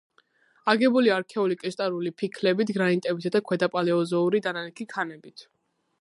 [0.71, 5.49] აგებულია არქეული კრისტალური ფიქლებით, გრანიტებითა და ქვედაპალეოზოური დანალექი ქანებით.